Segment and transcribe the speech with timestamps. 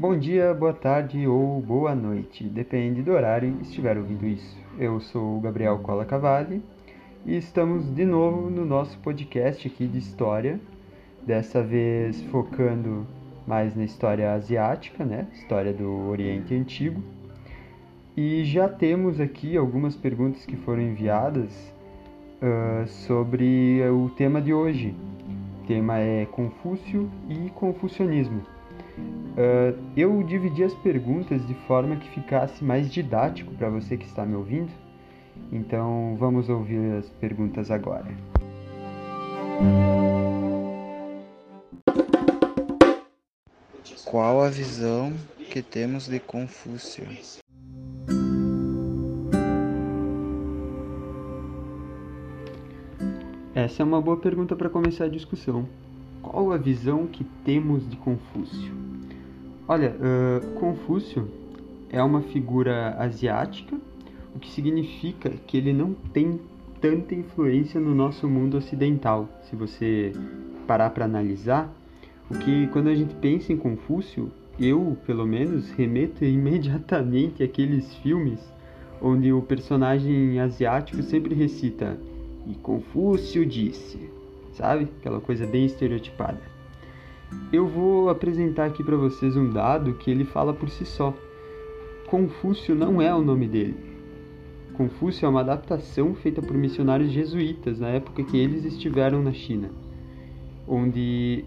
[0.00, 4.56] Bom dia, boa tarde ou boa noite, depende do horário que estiver ouvindo isso.
[4.78, 6.62] Eu sou o Gabriel Cola Cavalli
[7.26, 10.60] e estamos de novo no nosso podcast aqui de história,
[11.26, 13.08] dessa vez focando
[13.44, 15.26] mais na história asiática, né?
[15.34, 17.02] História do Oriente Antigo.
[18.16, 21.74] E já temos aqui algumas perguntas que foram enviadas
[22.40, 24.94] uh, sobre o tema de hoje.
[25.60, 28.57] O tema é Confúcio e Confucionismo.
[29.38, 34.26] Uh, eu dividi as perguntas de forma que ficasse mais didático para você que está
[34.26, 34.72] me ouvindo.
[35.52, 38.06] Então vamos ouvir as perguntas agora.
[44.04, 45.12] Qual a visão
[45.50, 47.04] que temos de Confúcio?
[53.54, 55.68] Essa é uma boa pergunta para começar a discussão.
[56.22, 58.72] Qual a visão que temos de Confúcio?
[59.66, 61.28] Olha, uh, Confúcio
[61.90, 63.76] é uma figura asiática,
[64.34, 66.40] o que significa que ele não tem
[66.80, 69.28] tanta influência no nosso mundo ocidental.
[69.42, 70.12] Se você
[70.66, 71.72] parar para analisar,
[72.30, 78.40] o que quando a gente pensa em Confúcio, eu, pelo menos, remeto imediatamente àqueles filmes
[79.00, 81.98] onde o personagem asiático sempre recita
[82.46, 84.10] e Confúcio disse,
[84.58, 84.88] sabe?
[84.98, 86.40] Aquela coisa bem estereotipada.
[87.52, 91.14] Eu vou apresentar aqui para vocês um dado que ele fala por si só.
[92.08, 93.76] Confúcio não é o nome dele.
[94.74, 99.70] Confúcio é uma adaptação feita por missionários jesuítas na época que eles estiveram na China,
[100.66, 101.44] onde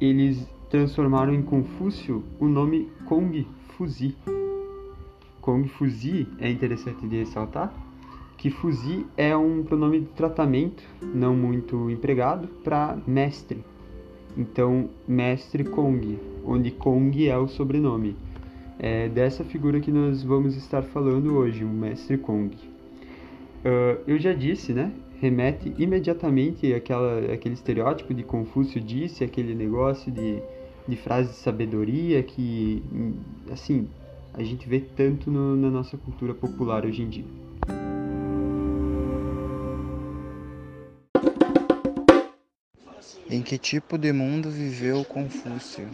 [0.00, 4.16] eles transformaram em Confúcio o nome Kong Fuzi.
[5.40, 7.89] Kong Fuzi é interessante de ressaltar
[8.40, 13.62] que Fuzi é um pronome de tratamento não muito empregado para mestre.
[14.34, 18.16] Então, mestre Kong, onde Kong é o sobrenome.
[18.78, 22.56] É dessa figura que nós vamos estar falando hoje, o mestre Kong.
[22.56, 24.90] Uh, eu já disse, né?
[25.20, 30.42] remete imediatamente àquela, àquele estereótipo de Confúcio disse, aquele negócio de,
[30.88, 32.82] de frase de sabedoria que,
[33.52, 33.86] assim,
[34.32, 37.49] a gente vê tanto no, na nossa cultura popular hoje em dia.
[43.32, 45.86] Em que tipo de mundo viveu Confúcio?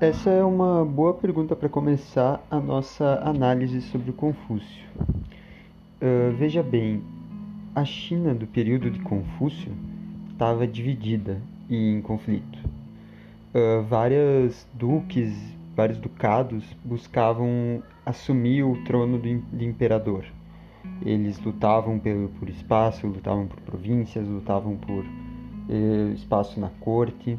[0.00, 4.86] Essa é uma boa pergunta para começar a nossa análise sobre Confúcio.
[6.00, 7.02] Uh, veja bem,
[7.74, 9.72] a China do período de Confúcio
[10.30, 12.60] estava dividida e em conflito.
[13.52, 15.34] Uh, várias duques,
[15.74, 20.24] vários ducados buscavam assumir o trono de imperador.
[21.04, 25.04] Eles lutavam pelo, por espaço, lutavam por províncias, lutavam por
[25.68, 27.38] eh, espaço na corte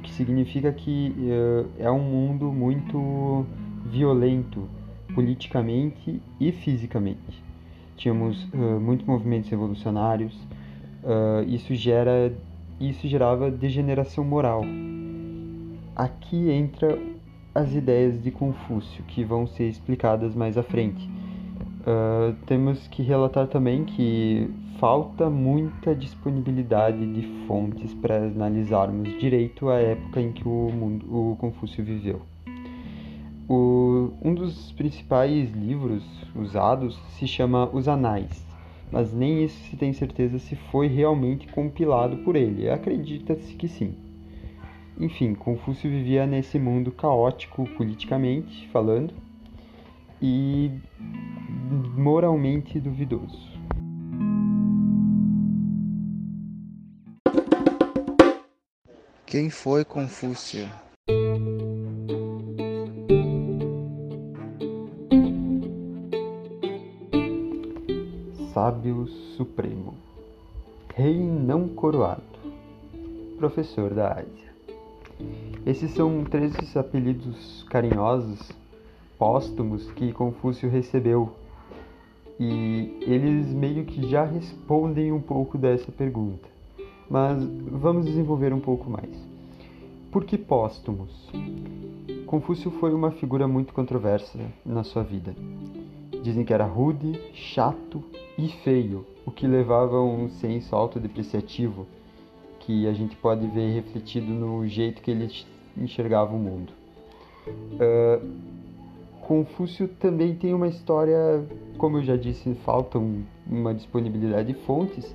[0.00, 3.44] o que significa que uh, é um mundo muito
[3.84, 4.66] violento
[5.14, 7.44] politicamente e fisicamente.
[7.96, 10.34] Tínhamos uh, muitos movimentos revolucionários,
[11.04, 12.32] uh, isso gera
[12.80, 14.62] isso gerava degeneração moral.
[15.94, 16.98] Aqui entra
[17.54, 21.06] as ideias de Confúcio, que vão ser explicadas mais à frente.
[21.80, 29.78] Uh, temos que relatar também que falta muita disponibilidade de fontes para analisarmos direito a
[29.78, 32.20] época em que o, mundo, o Confúcio viveu.
[33.48, 36.04] O, um dos principais livros
[36.36, 38.46] usados se chama Os Anais,
[38.92, 42.68] mas nem isso se tem certeza se foi realmente compilado por ele.
[42.68, 43.94] Acredita-se que sim.
[44.98, 49.14] Enfim, Confúcio vivia nesse mundo caótico politicamente falando
[50.20, 50.70] e
[51.96, 53.50] moralmente duvidoso.
[59.26, 60.68] Quem foi Confúcio?
[68.52, 69.06] Sábio
[69.36, 69.94] Supremo,
[70.94, 72.22] Rei não coroado,
[73.38, 74.52] Professor da Ásia.
[75.64, 78.50] Esses são três apelidos carinhosos,
[79.20, 81.30] póstumos, que Confúcio recebeu.
[82.40, 86.50] E eles meio que já respondem um pouco dessa pergunta
[87.10, 89.10] mas vamos desenvolver um pouco mais.
[90.12, 91.28] Por que póstumos?
[92.24, 95.34] Confúcio foi uma figura muito controversa na sua vida.
[96.22, 98.04] Dizem que era rude, chato
[98.38, 101.86] e feio, o que levava a um senso autodepreciativo
[102.60, 105.28] que a gente pode ver refletido no jeito que ele
[105.76, 106.72] enxergava o mundo.
[107.48, 108.59] Uh,
[109.30, 111.46] Confúcio também tem uma história,
[111.78, 113.00] como eu já disse, falta
[113.48, 115.14] uma disponibilidade de fontes,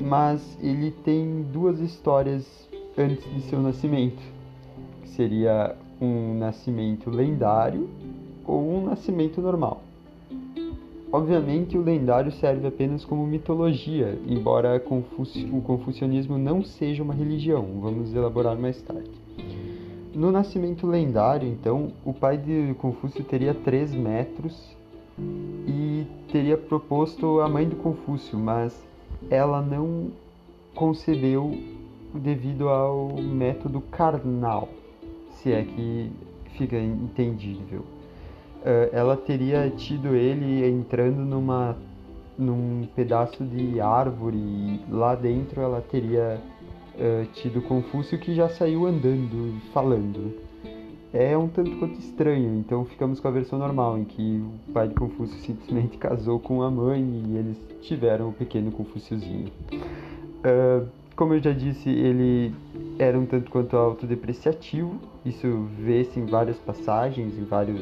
[0.00, 2.68] mas ele tem duas histórias
[2.98, 4.20] antes de seu nascimento,
[5.02, 7.88] que seria um nascimento lendário
[8.44, 9.80] ou um nascimento normal.
[11.12, 14.76] Obviamente, o lendário serve apenas como mitologia, embora
[15.52, 17.64] o confucionismo não seja uma religião.
[17.80, 19.27] Vamos elaborar mais tarde.
[20.18, 24.76] No nascimento lendário, então, o pai de Confúcio teria 3 metros
[25.64, 28.84] e teria proposto a mãe do Confúcio, mas
[29.30, 30.10] ela não
[30.74, 31.56] concebeu
[32.12, 34.68] devido ao método carnal,
[35.30, 36.10] se é que
[36.56, 37.84] fica entendível.
[38.64, 41.76] Eh, ela teria tido ele entrando numa
[42.36, 46.40] num pedaço de árvore e lá dentro ela teria
[46.98, 50.34] uh, tido Confúcio que já saiu andando e falando.
[51.12, 54.88] É um tanto quanto estranho, então ficamos com a versão normal, em que o pai
[54.88, 59.50] de Confúcio simplesmente casou com a mãe e eles tiveram o pequeno Confúciozinho.
[59.72, 60.86] Uh,
[61.16, 62.54] como eu já disse, ele
[62.98, 67.80] era um tanto quanto autodepreciativo, isso vê-se em várias passagens, em vários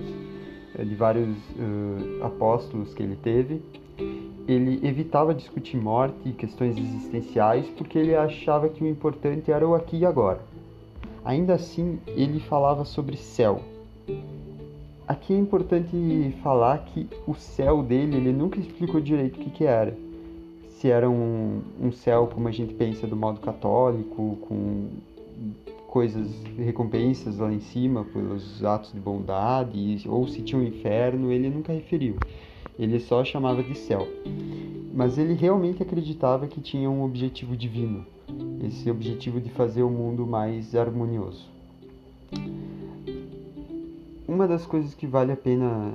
[0.74, 3.60] eh, de vários uh, apóstolos que ele teve,
[4.46, 9.75] ele evitava discutir morte e questões existenciais porque ele achava que o importante era o
[9.75, 10.40] aqui e agora.
[11.25, 13.60] Ainda assim, ele falava sobre céu.
[15.08, 19.64] Aqui é importante falar que o céu dele, ele nunca explicou direito o que, que
[19.64, 19.96] era.
[20.70, 24.88] Se era um, um céu como a gente pensa do modo católico, com
[25.88, 26.28] coisas,
[26.58, 31.72] recompensas lá em cima pelos atos de bondade, ou se tinha um inferno, ele nunca
[31.72, 32.16] referiu.
[32.78, 34.06] Ele só chamava de céu.
[34.93, 38.06] Mas ele realmente acreditava que tinha um objetivo divino,
[38.64, 41.50] esse objetivo de fazer o mundo mais harmonioso.
[44.26, 45.94] Uma das coisas que vale a pena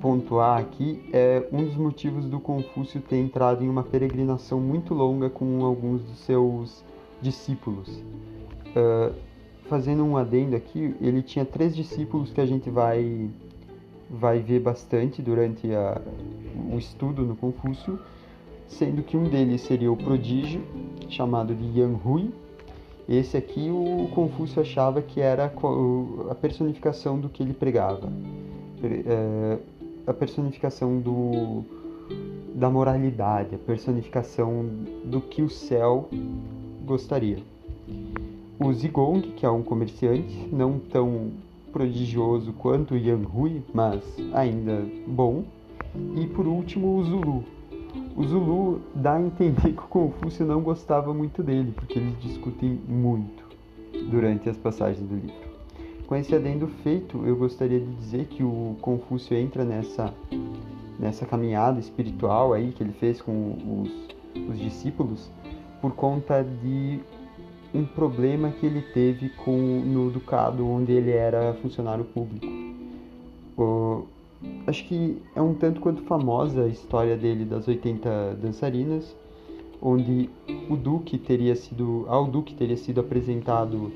[0.00, 5.30] pontuar aqui é um dos motivos do Confúcio ter entrado em uma peregrinação muito longa
[5.30, 6.84] com alguns dos seus
[7.20, 7.88] discípulos.
[8.68, 9.14] Uh,
[9.68, 13.30] fazendo um adendo aqui, ele tinha três discípulos que a gente vai
[14.12, 16.00] vai ver bastante durante a,
[16.70, 17.98] o estudo no Confúcio,
[18.68, 20.62] sendo que um deles seria o prodígio,
[21.08, 22.30] chamado de Yang Hui.
[23.08, 25.52] Esse aqui o Confúcio achava que era
[26.30, 28.12] a personificação do que ele pregava,
[28.84, 29.58] é,
[30.06, 31.64] a personificação do,
[32.54, 34.64] da moralidade, a personificação
[35.04, 36.08] do que o céu
[36.84, 37.38] gostaria
[38.64, 41.32] o Zigong, que é um comerciante não tão
[41.72, 44.02] prodigioso quanto Yang Hui, mas
[44.32, 45.44] ainda bom.
[46.16, 47.44] E por último, o Zulu.
[48.16, 52.78] O Zulu dá a entender que o Confúcio não gostava muito dele, porque eles discutem
[52.88, 53.44] muito
[54.10, 55.52] durante as passagens do livro.
[56.06, 60.12] Com esse adendo feito, eu gostaria de dizer que o Confúcio entra nessa,
[60.98, 65.30] nessa caminhada espiritual aí que ele fez com os, os discípulos
[65.80, 67.00] por conta de
[67.74, 72.46] um problema que ele teve com no Ducado, onde ele era funcionário público.
[74.66, 79.16] Acho que é um tanto quanto famosa a história dele das 80 dançarinas,
[79.80, 80.28] onde
[80.68, 83.92] o Duque teria sido, ao Duque teria sido apresentado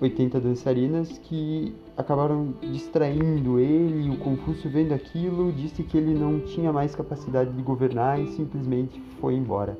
[0.00, 6.72] 80 dançarinas que acabaram distraindo ele, o Confúcio vendo aquilo, disse que ele não tinha
[6.72, 9.78] mais capacidade de governar e simplesmente foi embora.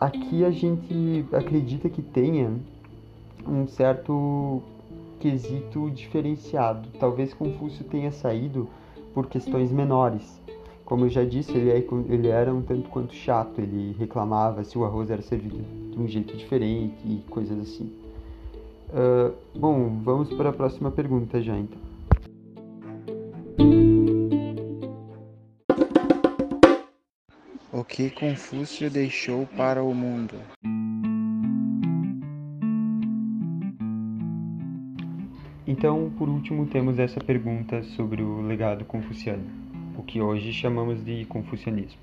[0.00, 2.50] Aqui a gente acredita que tenha
[3.46, 4.62] um certo
[5.18, 6.88] quesito diferenciado.
[6.98, 8.66] Talvez Confúcio tenha saído
[9.12, 10.40] por questões menores.
[10.86, 14.78] Como eu já disse, ele, é, ele era um tanto quanto chato, ele reclamava se
[14.78, 15.58] o arroz era servido
[15.90, 17.92] de um jeito diferente e coisas assim.
[18.88, 21.89] Uh, bom, vamos para a próxima pergunta já então.
[27.90, 30.36] Que Confúcio deixou para o mundo?
[35.66, 39.44] Então, por último, temos essa pergunta sobre o legado confuciano,
[39.98, 42.00] o que hoje chamamos de confucionismo.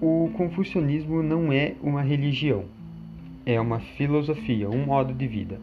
[0.00, 2.64] O confucionismo não é uma religião,
[3.46, 5.60] é uma filosofia, um modo de vida.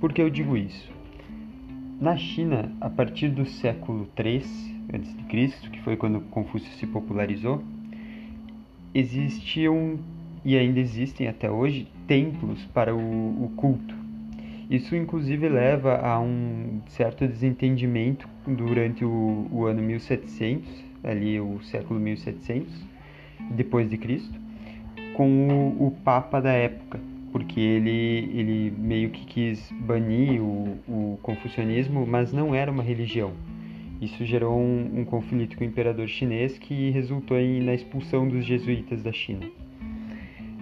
[0.00, 0.90] Por que eu digo isso?
[2.00, 7.62] Na China, a partir do século III a.C., que foi quando Confúcio se popularizou,
[8.94, 9.98] existiam
[10.44, 12.98] e ainda existem até hoje templos para o,
[13.44, 13.94] o culto.
[14.68, 20.68] Isso inclusive leva a um certo desentendimento durante o, o ano 1700,
[21.04, 22.72] ali o século 1700
[23.50, 24.38] depois de Cristo,
[25.14, 27.00] com o, o Papa da época,
[27.32, 33.32] porque ele, ele meio que quis banir o, o confucionismo, mas não era uma religião
[34.02, 38.44] isso gerou um, um conflito com o imperador chinês que resultou em, na expulsão dos
[38.44, 39.48] jesuítas da China.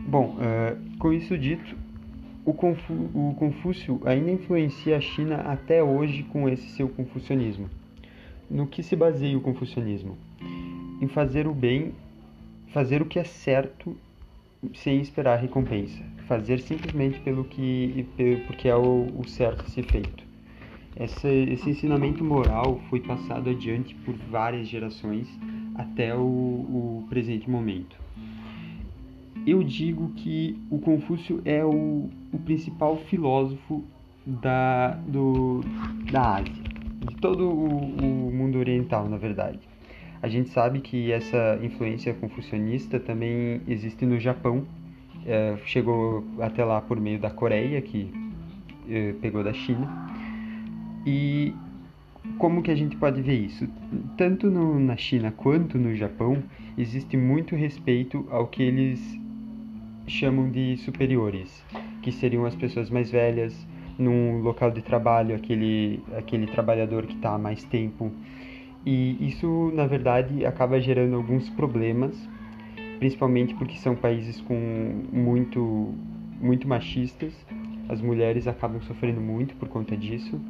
[0.07, 1.75] Bom, uh, com isso dito,
[2.45, 7.71] o, Confu o Confúcio ainda influencia a China até hoje com esse seu confucionismo.
[8.51, 10.19] No que se baseia o confucionismo?
[11.01, 11.93] Em fazer o bem,
[12.75, 13.97] fazer o que é certo
[14.75, 18.07] sem esperar recompensa, fazer simplesmente pelo que
[18.47, 20.20] porque é o, o certo a ser feito.
[21.01, 25.27] Esse ensinamento moral foi passado adiante por várias gerações
[25.75, 27.97] até o, o presente momento.
[29.47, 33.83] Eu digo que o Confúcio é o, o principal filósofo
[34.27, 35.63] da, do,
[36.13, 36.53] da Ásia,
[37.09, 39.59] de todo o, o mundo oriental, na verdade.
[40.21, 44.67] A gente sabe que essa influência confucionista também existe no Japão,
[45.25, 48.13] é, chegou até lá por meio da Coreia, que
[48.87, 50.10] é, pegou da China.
[51.07, 51.55] E
[52.39, 53.67] como que a gente pode ver isso?
[54.17, 56.43] Tanto no, na China quanto no Japão,
[56.77, 59.19] existe muito respeito ao que eles
[60.07, 61.65] chamam de superiores,
[62.03, 63.67] que seriam as pessoas mais velhas,
[63.99, 68.11] num local de trabalho, aquele, aquele trabalhador que está há mais tempo.
[68.85, 72.17] E isso, na verdade, acaba gerando alguns problemas,
[72.99, 74.55] principalmente porque são países com
[75.13, 75.95] muito,
[76.41, 77.35] muito machistas.
[77.89, 80.41] As mulheres acabam sofrendo muito por conta disso.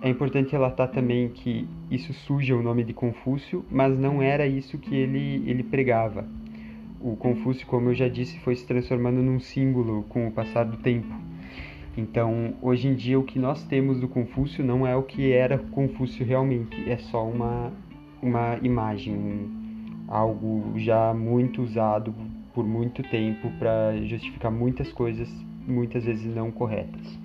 [0.00, 4.78] É importante relatar também que isso suja o nome de Confúcio, mas não era isso
[4.78, 6.24] que ele, ele pregava
[7.00, 10.76] o Confúcio, como eu já disse, foi se transformando num símbolo com o passar do
[10.78, 11.14] tempo.
[11.96, 15.58] Então, hoje em dia, o que nós temos do Confúcio não é o que era
[15.58, 17.72] Confúcio realmente, é só uma,
[18.22, 19.48] uma imagem,
[20.06, 22.14] algo já muito usado
[22.54, 25.28] por muito tempo para justificar muitas coisas,
[25.66, 27.18] muitas vezes não corretas.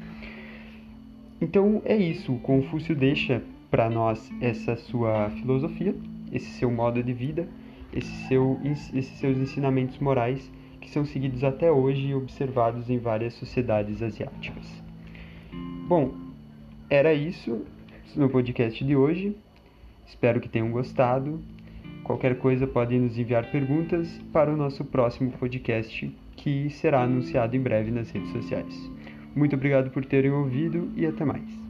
[1.41, 5.95] Então, é isso, Confúcio deixa para nós essa sua filosofia,
[6.31, 7.47] esse seu modo de vida
[7.95, 13.33] esse seu, esses seus ensinamentos morais que são seguidos até hoje e observados em várias
[13.35, 14.83] sociedades asiáticas.
[15.87, 16.13] Bom,
[16.89, 17.65] era isso
[18.15, 19.35] no podcast de hoje.
[20.05, 21.39] Espero que tenham gostado.
[22.03, 27.61] Qualquer coisa podem nos enviar perguntas para o nosso próximo podcast, que será anunciado em
[27.61, 28.91] breve nas redes sociais.
[29.35, 31.62] Muito obrigado por terem ouvido e até mais.